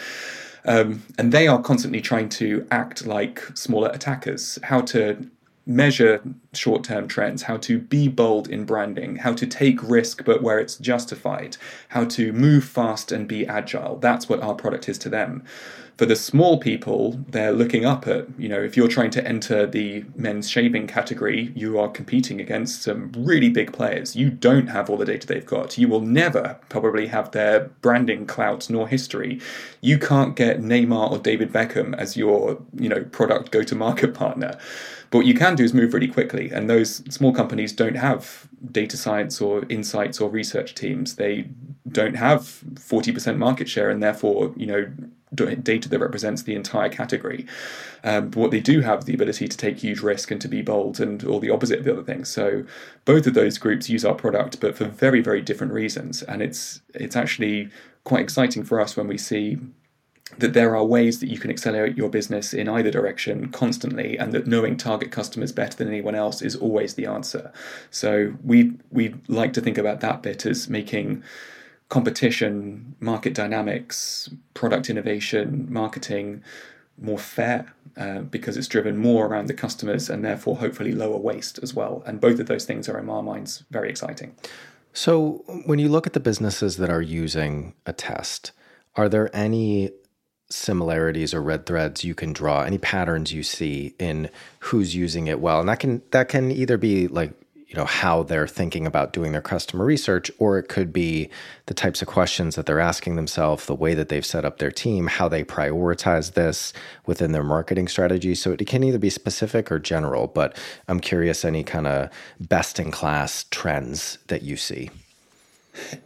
[0.64, 4.59] Um, and they are constantly trying to act like smaller attackers.
[4.64, 5.31] How to
[5.66, 6.22] measure
[6.55, 10.59] short term trends, how to be bold in branding, how to take risk but where
[10.59, 13.96] it's justified, how to move fast and be agile.
[13.98, 15.44] That's what our product is to them
[15.99, 19.67] for the small people, they're looking up at, you know, if you're trying to enter
[19.67, 24.15] the men's shaving category, you are competing against some really big players.
[24.15, 25.77] You don't have all the data they've got.
[25.77, 29.41] You will never probably have their branding clout nor history.
[29.81, 34.15] You can't get Neymar or David Beckham as your, you know, product go to market
[34.23, 34.57] partner.
[35.11, 36.51] But what you can do is move really quickly.
[36.51, 41.16] And those small companies don't have data science or insights or research teams.
[41.16, 41.49] They
[41.90, 44.92] don't have 40% market share and therefore, you know,
[45.35, 47.47] data that represents the entire category.
[48.03, 50.62] Um, but what they do have the ability to take huge risk and to be
[50.62, 52.29] bold and all the opposite of the other things.
[52.29, 52.64] So
[53.05, 56.23] both of those groups use our product, but for very very different reasons.
[56.23, 57.68] And it's it's actually
[58.05, 59.59] quite exciting for us when we see
[60.37, 64.33] that there are ways that you can accelerate your business in either direction constantly and
[64.33, 67.53] that knowing target customers better than anyone else is always the answer
[67.91, 71.23] so we we like to think about that bit as making
[71.88, 76.43] competition, market dynamics, product innovation, marketing
[77.01, 81.59] more fair uh, because it's driven more around the customers and therefore hopefully lower waste
[81.62, 82.03] as well.
[82.07, 84.35] And both of those things are, in our minds, very exciting.
[84.93, 88.51] So, when you look at the businesses that are using Attest,
[88.97, 89.91] are there any
[90.51, 94.31] similarities or red threads you can draw any patterns you see in
[94.61, 95.61] who's using it well.
[95.61, 97.33] And that can that can either be like
[97.67, 101.29] you know how they're thinking about doing their customer research or it could be
[101.67, 104.71] the types of questions that they're asking themselves the way that they've set up their
[104.71, 106.73] team how they prioritize this
[107.05, 108.35] within their marketing strategy.
[108.35, 110.57] So it can either be specific or general but
[110.89, 112.09] i'm curious any kind of
[112.41, 114.91] best in class trends that you see.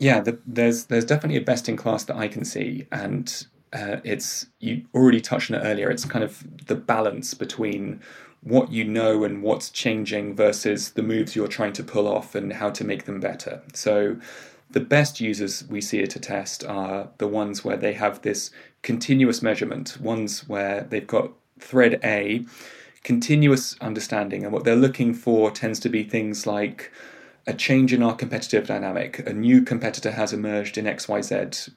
[0.00, 3.96] Yeah the, there's there's definitely a best in class that i can see and uh,
[4.04, 8.00] it's you already touched on it earlier it's kind of the balance between
[8.42, 12.54] what you know and what's changing versus the moves you're trying to pull off and
[12.54, 13.62] how to make them better.
[13.72, 14.16] So,
[14.70, 19.42] the best users we see at Attest are the ones where they have this continuous
[19.42, 21.30] measurement, ones where they've got
[21.60, 22.44] thread A,
[23.04, 26.90] continuous understanding, and what they're looking for tends to be things like
[27.46, 31.70] a change in our competitive dynamic, a new competitor has emerged in XYZ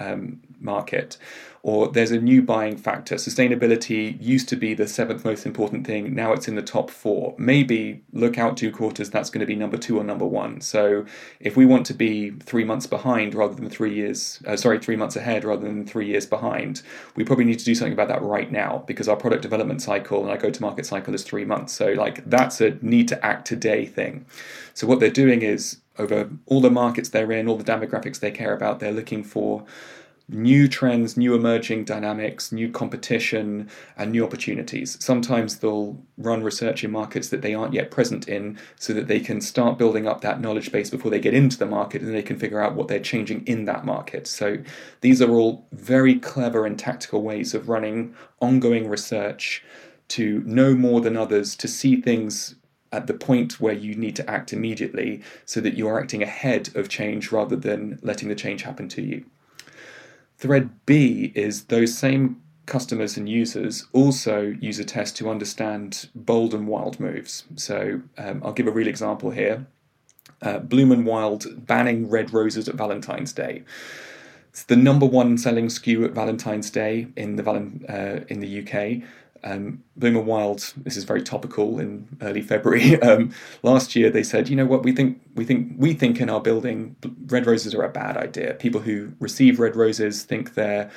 [0.00, 1.16] um, market,
[1.64, 3.14] or there's a new buying factor.
[3.14, 7.34] Sustainability used to be the seventh most important thing, now it's in the top four.
[7.38, 10.60] Maybe look out two quarters, that's going to be number two or number one.
[10.60, 11.06] So
[11.38, 14.96] if we want to be three months behind rather than three years, uh, sorry, three
[14.96, 16.82] months ahead rather than three years behind,
[17.14, 20.22] we probably need to do something about that right now because our product development cycle
[20.22, 21.72] and our go to market cycle is three months.
[21.72, 24.26] So, like, that's a need to act today thing.
[24.74, 28.30] So, what they're doing is over all the markets they're in, all the demographics they
[28.30, 29.64] care about, they're looking for
[30.32, 35.02] new trends, new emerging dynamics, new competition, and new opportunities.
[35.04, 39.20] Sometimes they'll run research in markets that they aren't yet present in so that they
[39.20, 42.22] can start building up that knowledge base before they get into the market and they
[42.22, 44.26] can figure out what they're changing in that market.
[44.26, 44.58] So
[45.00, 49.64] these are all very clever and tactical ways of running ongoing research
[50.08, 52.54] to know more than others, to see things
[52.92, 56.88] at the point where you need to act immediately so that you're acting ahead of
[56.88, 59.24] change rather than letting the change happen to you.
[60.42, 66.66] Thread B is those same customers and users also use Attest to understand bold and
[66.66, 67.44] wild moves.
[67.54, 69.68] So um, I'll give a real example here.
[70.42, 73.62] Uh, Bloom and Wild banning red roses at Valentine's Day.
[74.48, 79.08] It's the number one selling SKU at Valentine's Day in the uh, in the UK.
[79.44, 80.72] Um, Bloom Wild.
[80.76, 83.00] This is very topical in early February.
[83.02, 86.30] Um, last year, they said, you know what, we think we think we think in
[86.30, 86.94] our building,
[87.26, 88.54] red roses are a bad idea.
[88.54, 90.90] People who receive red roses think they're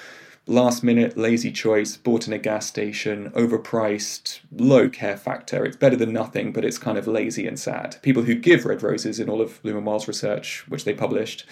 [0.47, 5.65] last minute, lazy choice, bought in a gas station, overpriced, low care factor.
[5.65, 7.97] It's better than nothing, but it's kind of lazy and sad.
[8.01, 11.45] People who give red roses in all of Bloom and Wild's research, which they published,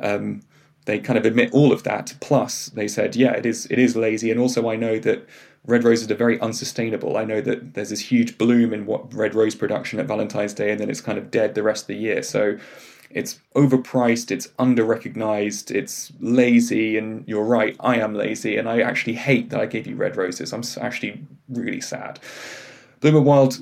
[0.00, 0.40] um,
[0.86, 2.14] they kind of admit all of that.
[2.20, 5.26] Plus, they said, yeah, it is it is lazy, and also I know that
[5.66, 7.16] red roses are very unsustainable.
[7.16, 10.70] I know that there's this huge bloom in what red rose production at Valentine's Day,
[10.70, 12.22] and then it's kind of dead the rest of the year.
[12.22, 12.58] So
[13.10, 18.80] it's overpriced, it's under recognized, it's lazy, and you're right, I am lazy, and I
[18.80, 20.52] actually hate that I gave you red roses.
[20.52, 22.20] I'm actually really sad.
[23.00, 23.60] Bloom and Wild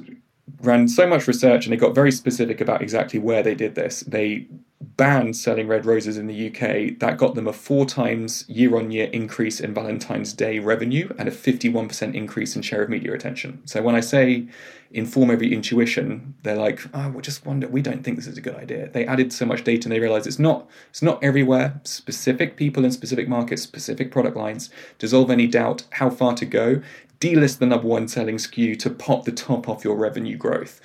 [0.61, 4.00] ran so much research and they got very specific about exactly where they did this.
[4.00, 4.46] They
[4.80, 6.98] banned selling red roses in the UK.
[7.00, 11.28] That got them a four times year on year increase in Valentine's Day revenue and
[11.28, 13.60] a 51% increase in share of media attention.
[13.66, 14.46] So when I say
[14.92, 18.40] inform every intuition, they're like, oh, we just wonder, we don't think this is a
[18.40, 18.88] good idea.
[18.88, 22.84] They added so much data and they realized it's not, it's not everywhere, specific people
[22.84, 26.82] in specific markets, specific product lines, dissolve any doubt how far to go
[27.20, 30.80] delist the number one selling SKU to pop the top off your revenue growth.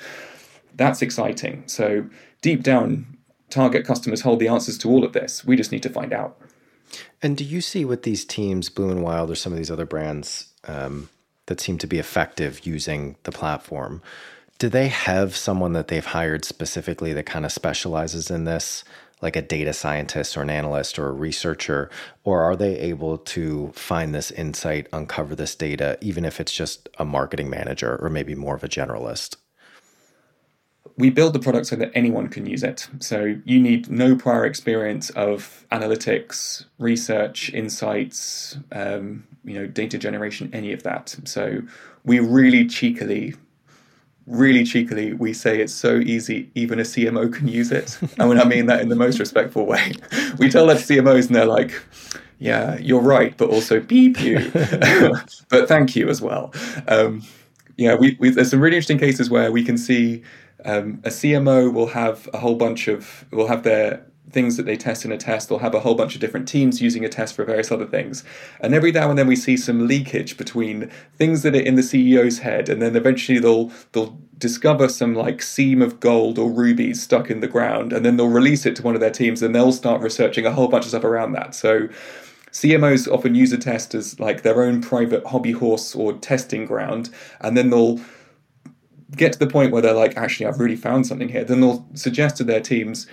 [0.75, 1.63] That's exciting.
[1.67, 2.09] So,
[2.41, 3.13] deep down,
[3.53, 5.45] target customers hold the answers to all of this.
[5.45, 6.39] We just need to find out.
[7.21, 9.85] And do you see with these teams, Bloom and Wild, or some of these other
[9.85, 11.09] brands um,
[11.45, 14.01] that seem to be effective using the platform?
[14.59, 18.83] Do they have someone that they've hired specifically that kind of specializes in this?
[19.23, 21.89] like a data scientist or an analyst or a researcher?
[22.25, 26.89] Or are they able to find this insight, uncover this data, even if it's just
[26.99, 29.37] a marketing manager or maybe more of a generalist?
[30.97, 32.87] We build the product so that anyone can use it.
[32.99, 40.49] So you need no prior experience of analytics, research, insights, um, you know, data generation,
[40.53, 41.15] any of that.
[41.25, 41.61] So
[42.03, 43.35] we really cheekily
[44.25, 47.97] really cheekily, we say it's so easy, even a CMO can use it.
[48.17, 49.93] and when I mean that in the most respectful way,
[50.37, 51.73] we tell to CMOs and they're like,
[52.39, 54.39] yeah, you're right, but also beep you.
[55.49, 56.53] but thank you as well.
[56.87, 57.23] Um,
[57.77, 60.23] yeah, we, we, there's some really interesting cases where we can see
[60.65, 64.75] um, a CMO will have a whole bunch of, will have their things that they
[64.75, 65.47] test in Attest.
[65.47, 68.23] They'll have a whole bunch of different teams using Attest for various other things.
[68.59, 71.81] And every now and then we see some leakage between things that are in the
[71.81, 77.01] CEO's head, and then eventually they'll they'll discover some like seam of gold or rubies
[77.01, 79.53] stuck in the ground, and then they'll release it to one of their teams, and
[79.53, 81.53] they'll start researching a whole bunch of stuff around that.
[81.53, 81.87] So
[82.51, 87.55] CMOs often use Attest as like their own private hobby horse or testing ground, and
[87.55, 87.99] then they'll
[89.11, 91.43] get to the point where they're like, actually, I've really found something here.
[91.43, 93.07] Then they'll suggest to their teams,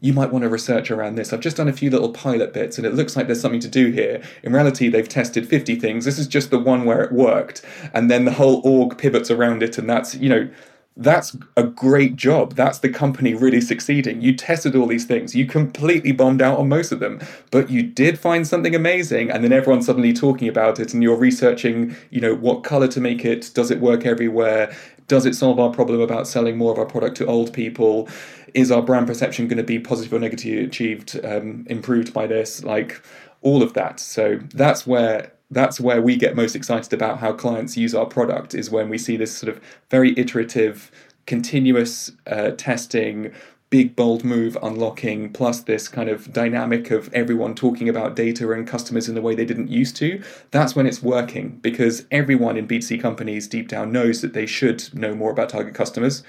[0.00, 1.32] you might want to research around this.
[1.32, 3.68] I've just done a few little pilot bits and it looks like there's something to
[3.68, 4.22] do here.
[4.42, 6.04] In reality, they've tested 50 things.
[6.04, 7.62] This is just the one where it worked.
[7.94, 9.78] And then the whole org pivots around it.
[9.78, 10.50] And that's, you know,
[10.96, 12.54] that's a great job.
[12.54, 14.20] That's the company really succeeding.
[14.20, 15.34] You tested all these things.
[15.34, 19.30] You completely bombed out on most of them, but you did find something amazing.
[19.30, 23.00] And then everyone's suddenly talking about it and you're researching, you know, what color to
[23.00, 23.50] make it.
[23.54, 24.74] Does it work everywhere?
[25.06, 28.08] Does it solve our problem about selling more of our product to old people?
[28.54, 32.64] Is our brand perception going to be positive or negatively achieved, um, improved by this?
[32.64, 33.02] Like
[33.44, 34.00] all of that.
[34.00, 38.54] So that's where that's where we get most excited about how clients use our product
[38.54, 40.90] is when we see this sort of very iterative,
[41.26, 43.32] continuous uh, testing,
[43.74, 48.68] big bold move unlocking plus this kind of dynamic of everyone talking about data and
[48.68, 52.68] customers in the way they didn't used to that's when it's working because everyone in
[52.68, 56.22] b2c companies deep down knows that they should know more about target customers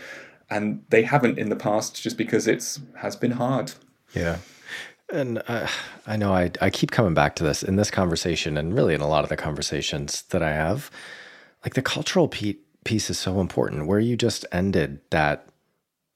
[0.49, 3.73] and they haven't in the past just because it's has been hard
[4.15, 4.39] yeah
[5.13, 5.67] and uh,
[6.08, 9.01] I know I, I keep coming back to this in this conversation and really in
[9.01, 10.89] a lot of the conversations that I have.
[11.63, 13.86] Like the cultural piece is so important.
[13.86, 15.47] Where you just ended that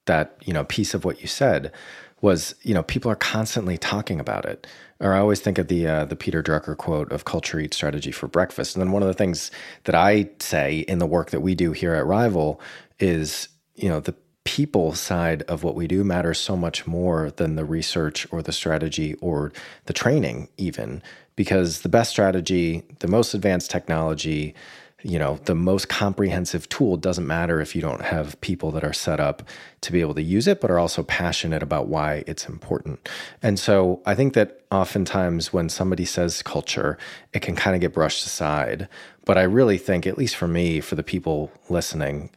[0.06, 1.72] that you know piece of what you said
[2.20, 4.66] was you know people are constantly talking about it.
[5.00, 8.12] Or i always think of the uh, the peter drucker quote of culture eats strategy
[8.12, 8.76] for breakfast.
[8.76, 9.50] And then one of the things
[9.84, 12.60] that i say in the work that we do here at rival
[12.98, 17.56] is you know the people side of what we do matters so much more than
[17.56, 19.52] the research or the strategy or
[19.84, 21.02] the training even.
[21.36, 24.54] Because the best strategy the most advanced technology
[25.02, 28.92] you know the most comprehensive tool doesn't matter if you don't have people that are
[28.92, 29.42] set up
[29.80, 33.08] to be able to use it but are also passionate about why it's important.
[33.42, 36.98] And so i think that oftentimes when somebody says culture
[37.32, 38.88] it can kind of get brushed aside.
[39.24, 42.30] But i really think at least for me for the people listening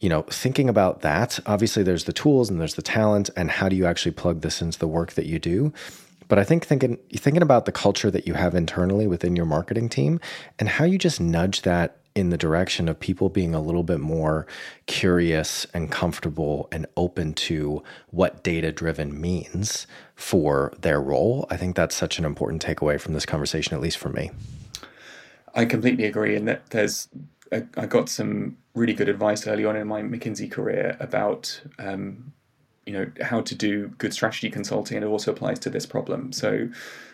[0.00, 3.68] you know thinking about that obviously there's the tools and there's the talent and how
[3.68, 5.72] do you actually plug this into the work that you do?
[6.32, 9.90] But I think thinking thinking about the culture that you have internally within your marketing
[9.90, 10.18] team
[10.58, 14.00] and how you just nudge that in the direction of people being a little bit
[14.00, 14.46] more
[14.86, 21.46] curious and comfortable and open to what data driven means for their role.
[21.50, 24.30] I think that's such an important takeaway from this conversation, at least for me.
[25.54, 26.36] I completely agree.
[26.36, 27.08] And that there's,
[27.50, 32.32] I got some really good advice early on in my McKinsey career about um,
[32.86, 36.32] you know how to do good strategy consulting and it also applies to this problem
[36.32, 36.68] so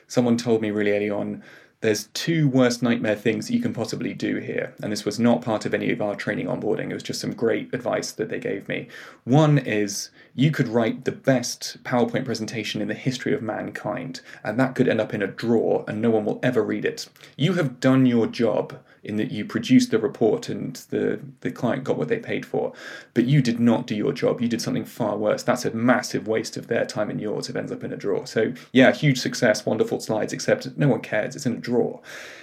[0.07, 1.43] someone told me really early on
[1.81, 5.43] there's two worst nightmare things that you can possibly do here and this was not
[5.43, 6.91] part of any of our training onboarding.
[6.91, 8.89] It was just some great advice that they gave me.
[9.23, 14.59] One is you could write the best powerpoint presentation in the history of mankind and
[14.59, 17.09] that could end up in a drawer and no one will ever read it.
[17.37, 21.85] You have done your job in that you produced the report and the, the client
[21.85, 22.73] got what they paid for.
[23.15, 24.41] But you did not do your job.
[24.41, 25.43] You did something far worse.
[25.43, 27.97] That's a massive waste of their time and yours if it ends up in a
[27.97, 28.27] drawer.
[28.27, 31.37] So, yeah, huge success, wonderful slides, except no one cares.
[31.37, 32.01] It's in a drawer.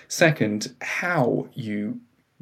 [0.07, 1.99] Second, how you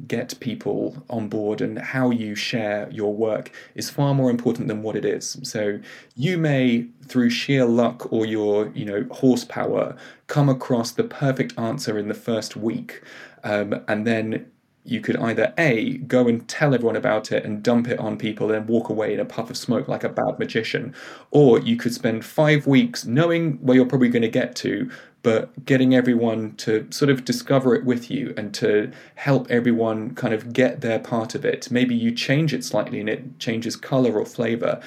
[0.08, 4.82] get people on board and how you share your work is far more important than
[4.82, 5.38] what it is.
[5.42, 5.78] So
[6.16, 11.98] you may through sheer luck or your, you know, horsepower come across the perfect answer
[11.98, 13.02] in the first week
[13.44, 14.50] um, and then
[14.84, 18.52] you could either A, go and tell everyone about it and dump it on people
[18.52, 20.94] and walk away in a puff of smoke like a bad magician,
[21.30, 24.90] or you could spend five weeks knowing where you're probably going to get to,
[25.22, 30.34] but getting everyone to sort of discover it with you and to help everyone kind
[30.34, 31.70] of get their part of it.
[31.70, 34.82] Maybe you change it slightly and it changes color or flavor.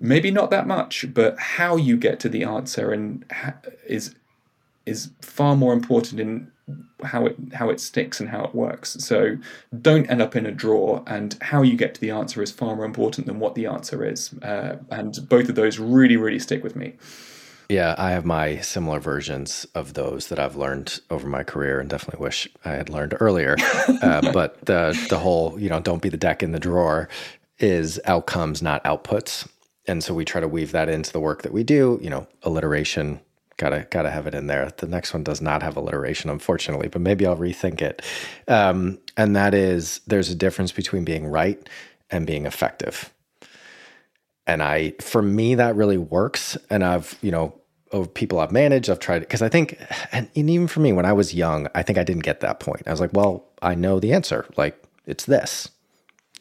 [0.00, 3.24] Maybe not that much, but how you get to the answer and
[3.86, 4.16] is
[4.84, 6.50] is far more important in
[7.04, 8.94] how it how it sticks and how it works.
[9.00, 9.38] So
[9.80, 12.76] don't end up in a drawer, and how you get to the answer is far
[12.76, 14.32] more important than what the answer is.
[14.42, 16.94] Uh, and both of those really really stick with me.
[17.68, 21.90] Yeah, I have my similar versions of those that I've learned over my career, and
[21.90, 23.56] definitely wish I had learned earlier.
[24.02, 27.08] uh, but the the whole you know don't be the deck in the drawer
[27.58, 29.46] is outcomes, not outputs.
[29.86, 31.98] And so we try to weave that into the work that we do.
[32.02, 33.20] You know, alliteration
[33.58, 34.70] gotta gotta have it in there.
[34.76, 38.00] The next one does not have alliteration, unfortunately, but maybe I'll rethink it.
[38.46, 41.68] Um, and that is, there's a difference between being right
[42.10, 43.12] and being effective.
[44.46, 46.56] And I, for me, that really works.
[46.70, 47.54] And I've, you know,
[47.92, 49.78] of people I've managed, I've tried because I think,
[50.12, 52.82] and even for me, when I was young, I think I didn't get that point.
[52.86, 54.46] I was like, well, I know the answer.
[54.56, 55.68] Like it's this,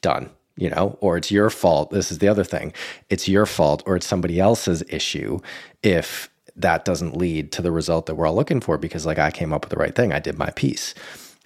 [0.01, 1.91] done you know, or it's your fault.
[1.91, 2.73] This is the other thing.
[3.09, 5.39] It's your fault or it's somebody else's issue
[5.83, 9.31] if that doesn't lead to the result that we're all looking for because like I
[9.31, 10.11] came up with the right thing.
[10.11, 10.93] I did my piece.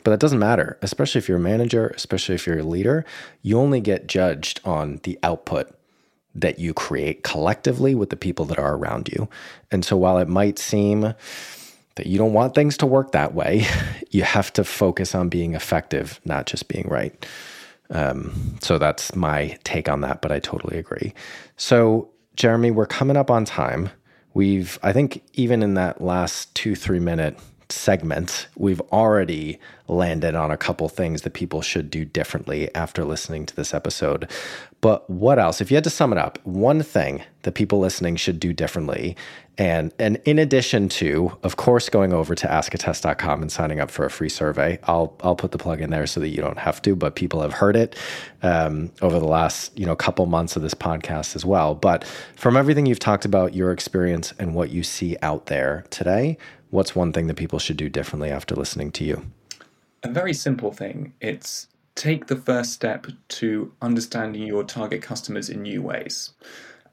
[0.03, 3.05] But that doesn't matter, especially if you're a manager, especially if you're a leader.
[3.43, 5.75] You only get judged on the output
[6.33, 9.29] that you create collectively with the people that are around you.
[9.69, 13.65] And so while it might seem that you don't want things to work that way,
[14.09, 17.25] you have to focus on being effective, not just being right.
[17.89, 21.13] Um, so that's my take on that, but I totally agree.
[21.57, 23.89] So, Jeremy, we're coming up on time.
[24.33, 27.37] We've, I think, even in that last two, three minute
[27.69, 33.45] segment, we've already landed on a couple things that people should do differently after listening
[33.45, 34.29] to this episode.
[34.81, 35.61] But what else?
[35.61, 39.15] If you had to sum it up, one thing that people listening should do differently,
[39.57, 44.05] and and in addition to, of course, going over to askattest.com and signing up for
[44.05, 46.81] a free survey, I'll I'll put the plug in there so that you don't have
[46.81, 46.95] to.
[46.95, 47.95] But people have heard it
[48.41, 51.75] um, over the last you know couple months of this podcast as well.
[51.75, 52.03] But
[52.35, 56.39] from everything you've talked about, your experience and what you see out there today,
[56.71, 59.31] what's one thing that people should do differently after listening to you?
[60.01, 61.13] A very simple thing.
[61.21, 66.31] It's take the first step to understanding your target customers in new ways.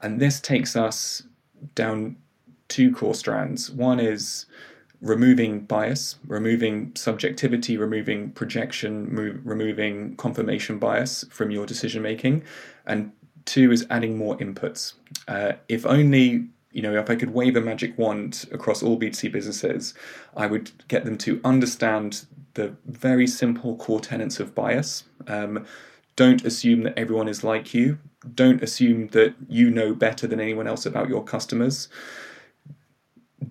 [0.01, 1.23] And this takes us
[1.75, 2.17] down
[2.67, 3.71] two core strands.
[3.71, 4.45] One is
[5.01, 12.43] removing bias, removing subjectivity, removing projection, removing confirmation bias from your decision making.
[12.85, 13.11] And
[13.45, 14.93] two is adding more inputs.
[15.27, 19.31] Uh, if only you know, if I could wave a magic wand across all B2C
[19.31, 19.93] businesses,
[20.37, 22.27] I would get them to understand
[22.59, 25.05] the very simple core tenets of bias.
[25.27, 25.65] Um,
[26.17, 27.99] don't assume that everyone is like you.
[28.35, 31.87] Don't assume that you know better than anyone else about your customers.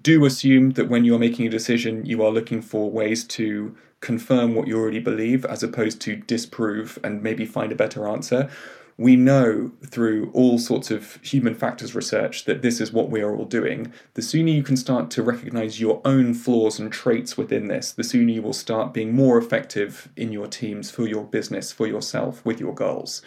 [0.02, 3.74] Do assume that when you are making a decision, you are looking for ways to
[4.00, 8.50] confirm what you already believe as opposed to disprove and maybe find a better answer
[8.99, 13.34] we know through all sorts of human factors research that this is what we are
[13.34, 13.92] all doing.
[14.14, 18.03] The sooner you can start to recognize your own flaws and traits within this, the
[18.03, 22.44] sooner you will start being more effective in your teams, for your business, for yourself,
[22.44, 23.22] with your goals.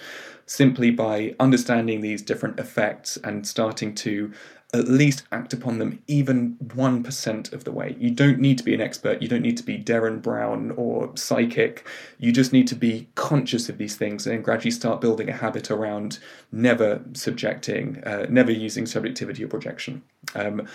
[0.45, 4.33] Simply by understanding these different effects and starting to
[4.73, 7.95] at least act upon them even 1% of the way.
[7.99, 11.11] You don't need to be an expert, you don't need to be Derren Brown or
[11.15, 11.85] psychic.
[12.19, 15.69] You just need to be conscious of these things and gradually start building a habit
[15.69, 16.19] around
[16.53, 20.03] never subjecting, uh, never using subjectivity or projection.
[20.35, 20.67] Um,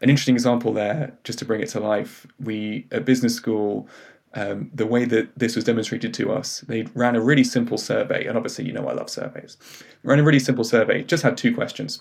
[0.00, 3.86] an interesting example there, just to bring it to life, we at business school.
[4.34, 8.24] Um, the way that this was demonstrated to us, they ran a really simple survey,
[8.24, 9.58] and obviously, you know, I love surveys.
[10.04, 12.00] Ran a really simple survey, just had two questions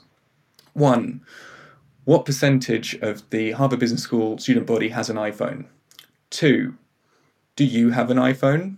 [0.73, 1.21] one,
[2.05, 5.65] what percentage of the Harvard Business School student body has an iPhone?
[6.29, 6.75] Two,
[7.55, 8.77] do you have an iPhone?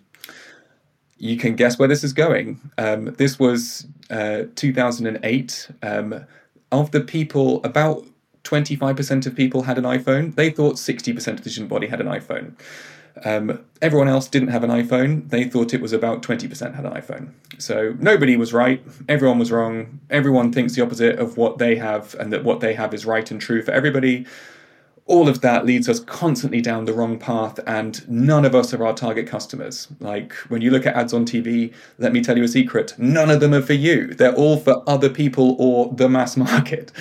[1.17, 2.59] You can guess where this is going.
[2.77, 5.69] Um, this was uh, 2008.
[5.81, 6.25] Um,
[6.71, 8.05] of the people, about
[8.43, 10.35] 25% of people had an iPhone.
[10.35, 12.53] They thought 60% of the student body had an iPhone.
[13.24, 15.30] Um, everyone else didn't have an iPhone.
[15.30, 17.32] They thought it was about 20% had an iPhone.
[17.59, 18.84] So nobody was right.
[19.07, 19.99] Everyone was wrong.
[20.09, 23.30] Everyone thinks the opposite of what they have, and that what they have is right
[23.30, 24.26] and true for everybody.
[25.05, 28.86] All of that leads us constantly down the wrong path, and none of us are
[28.86, 29.88] our target customers.
[29.99, 33.30] Like when you look at ads on TV, let me tell you a secret none
[33.30, 34.07] of them are for you.
[34.07, 36.91] They're all for other people or the mass market.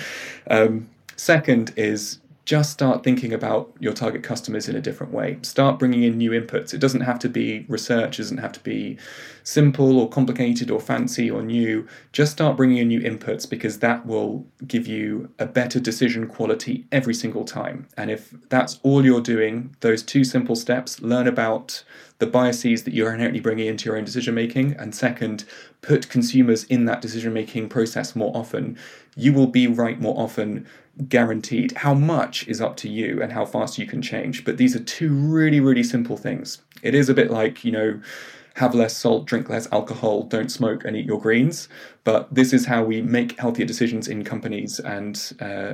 [0.49, 5.39] Um, second is just start thinking about your target customers in a different way.
[5.43, 6.73] Start bringing in new inputs.
[6.73, 8.97] It doesn't have to be research, it doesn't have to be
[9.43, 11.87] simple or complicated or fancy or new.
[12.11, 16.85] Just start bringing in new inputs because that will give you a better decision quality
[16.91, 17.87] every single time.
[17.95, 21.83] And if that's all you're doing, those two simple steps learn about
[22.19, 25.45] the biases that you're inherently bringing into your own decision making, and second,
[25.83, 28.77] put consumers in that decision making process more often,
[29.15, 30.65] you will be right more often
[31.07, 31.73] guaranteed.
[31.73, 34.43] How much is up to you and how fast you can change.
[34.43, 36.61] But these are two really, really simple things.
[36.81, 38.01] It is a bit like, you know,
[38.55, 41.67] have less salt, drink less alcohol, don't smoke, and eat your greens.
[42.03, 45.73] But this is how we make healthier decisions in companies, and uh,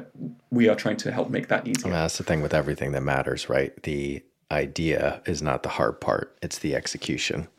[0.50, 1.88] we are trying to help make that easier.
[1.88, 3.74] I mean, that's the thing with everything that matters, right?
[3.84, 7.50] The idea is not the hard part, it's the execution.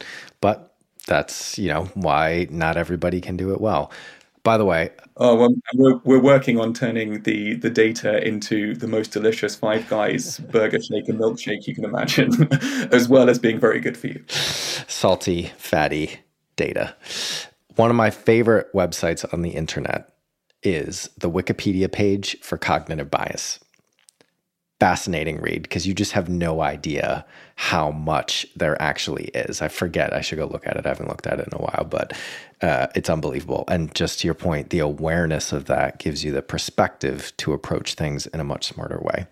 [0.40, 0.69] But
[1.06, 3.90] that's, you know, why not everybody can do it well.
[4.42, 8.86] By the way, oh, well, we're, we're working on turning the the data into the
[8.86, 12.48] most delicious Five Guys burger shake and milkshake you can imagine,
[12.90, 14.24] as well as being very good for you.
[14.28, 16.20] Salty, fatty
[16.56, 16.96] data.
[17.76, 20.10] One of my favorite websites on the internet
[20.62, 23.60] is the Wikipedia page for cognitive bias
[24.80, 27.24] fascinating read because you just have no idea
[27.56, 29.60] how much there actually is.
[29.60, 30.14] I forget.
[30.14, 30.86] I should go look at it.
[30.86, 32.14] I haven't looked at it in a while, but
[32.62, 33.64] uh, it's unbelievable.
[33.68, 37.94] And just to your point, the awareness of that gives you the perspective to approach
[37.94, 39.26] things in a much smarter way.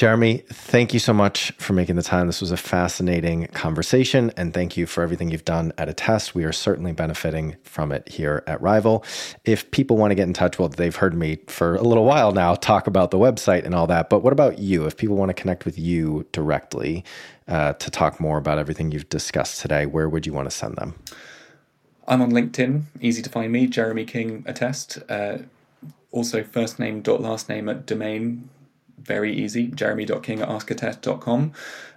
[0.00, 2.26] Jeremy, thank you so much for making the time.
[2.26, 6.34] This was a fascinating conversation, and thank you for everything you've done at Attest.
[6.34, 9.04] We are certainly benefiting from it here at Rival.
[9.44, 12.32] If people want to get in touch, well, they've heard me for a little while
[12.32, 14.08] now talk about the website and all that.
[14.08, 14.86] But what about you?
[14.86, 17.04] If people want to connect with you directly
[17.46, 20.76] uh, to talk more about everything you've discussed today, where would you want to send
[20.76, 20.94] them?
[22.08, 25.02] I'm on LinkedIn, easy to find me, Jeremy King Attest.
[25.10, 25.40] Uh,
[26.10, 28.48] also, first name dot last name at domain
[29.02, 31.52] very easy jeremy.king at askattest.com.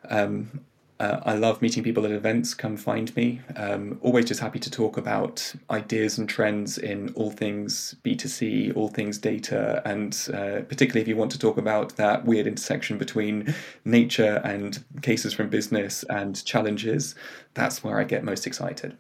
[0.10, 0.62] Um,
[1.00, 2.54] uh, I love meeting people at events.
[2.54, 3.42] Come find me.
[3.58, 8.88] Um, always just happy to talk about ideas and trends in all things B2C, all
[8.88, 13.54] things data, and uh, particularly if you want to talk about that weird intersection between
[13.84, 17.16] nature and cases from business and challenges,
[17.54, 18.96] that's where I get most excited.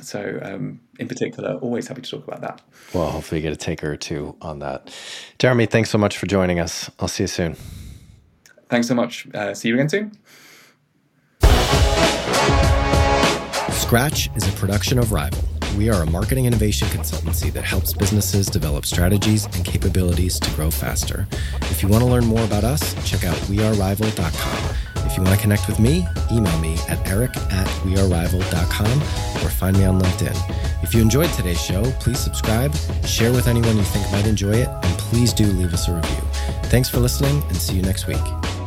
[0.00, 2.62] So, um, in particular, always happy to talk about that.
[2.94, 4.94] Well, hopefully, you get a taker or two on that.
[5.38, 6.90] Jeremy, thanks so much for joining us.
[6.98, 7.56] I'll see you soon.
[8.68, 9.26] Thanks so much.
[9.34, 10.12] Uh, see you again soon.
[13.70, 15.44] Scratch is a production of Rival.
[15.76, 20.70] We are a marketing innovation consultancy that helps businesses develop strategies and capabilities to grow
[20.70, 21.26] faster.
[21.62, 24.91] If you want to learn more about us, check out wearerival.com.
[25.04, 29.02] If you want to connect with me, email me at eric at wearerival.com
[29.44, 30.82] or find me on LinkedIn.
[30.82, 32.74] If you enjoyed today's show, please subscribe,
[33.06, 36.22] share with anyone you think might enjoy it, and please do leave us a review.
[36.64, 38.61] Thanks for listening and see you next week.